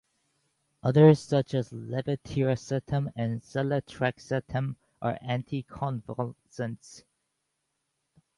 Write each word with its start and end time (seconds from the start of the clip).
Others 0.81 1.19
such 1.19 1.53
as 1.53 1.69
levetiracetam 1.71 3.13
and 3.15 3.39
seletracetam 3.39 4.75
are 4.99 5.19
anticonvulsants. 5.23 7.03